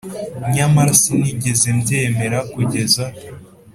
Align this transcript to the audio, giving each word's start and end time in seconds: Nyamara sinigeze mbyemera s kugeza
Nyamara 0.55 0.91
sinigeze 1.01 1.67
mbyemera 1.77 2.37
s 2.43 2.45
kugeza 2.53 3.03